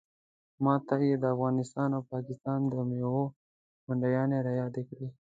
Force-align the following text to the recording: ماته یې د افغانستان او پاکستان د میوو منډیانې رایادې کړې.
ماته 0.63 0.95
یې 1.09 1.15
د 1.19 1.25
افغانستان 1.35 1.89
او 1.97 2.01
پاکستان 2.13 2.59
د 2.71 2.73
میوو 2.89 3.23
منډیانې 3.87 4.37
رایادې 4.47 4.83
کړې. 4.89 5.07